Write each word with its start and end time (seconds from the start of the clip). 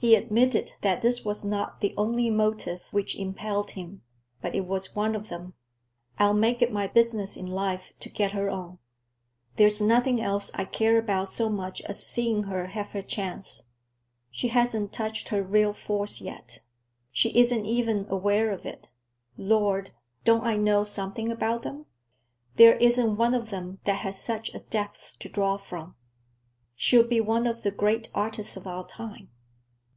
He 0.00 0.14
admitted 0.14 0.74
that 0.82 1.02
this 1.02 1.24
was 1.24 1.44
not 1.44 1.80
the 1.80 1.92
only 1.96 2.30
motive 2.30 2.84
which 2.92 3.16
impelled 3.18 3.72
him, 3.72 4.02
but 4.40 4.54
it 4.54 4.60
was 4.64 4.94
one 4.94 5.16
of 5.16 5.26
them. 5.28 5.54
"I'll 6.20 6.34
make 6.34 6.62
it 6.62 6.70
my 6.72 6.86
business 6.86 7.36
in 7.36 7.46
life 7.46 7.92
to 7.98 8.08
get 8.08 8.30
her 8.30 8.48
on. 8.48 8.78
There's 9.56 9.80
nothing 9.80 10.20
else 10.22 10.52
I 10.54 10.66
care 10.66 10.98
about 10.98 11.30
so 11.30 11.48
much 11.48 11.82
as 11.82 12.06
seeing 12.06 12.44
her 12.44 12.66
have 12.68 12.92
her 12.92 13.02
chance. 13.02 13.64
She 14.30 14.48
hasn't 14.54 14.92
touched 14.92 15.30
her 15.30 15.42
real 15.42 15.72
force 15.72 16.20
yet. 16.20 16.60
She 17.10 17.36
isn't 17.36 17.66
even 17.66 18.06
aware 18.08 18.52
of 18.52 18.64
it. 18.64 18.86
Lord, 19.36 19.90
don't 20.22 20.46
I 20.46 20.56
know 20.56 20.84
something 20.84 21.32
about 21.32 21.64
them? 21.64 21.86
There 22.54 22.76
isn't 22.76 23.16
one 23.16 23.34
of 23.34 23.50
them 23.50 23.80
that 23.82 23.98
has 24.02 24.16
such 24.22 24.54
a 24.54 24.60
depth 24.60 25.14
to 25.18 25.28
draw 25.28 25.56
from. 25.56 25.96
She'll 26.76 27.02
be 27.02 27.20
one 27.20 27.48
of 27.48 27.64
the 27.64 27.72
great 27.72 28.10
artists 28.14 28.56
of 28.56 28.64
our 28.68 28.86
time. 28.86 29.30